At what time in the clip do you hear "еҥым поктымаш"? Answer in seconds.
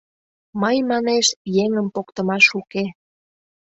1.63-2.45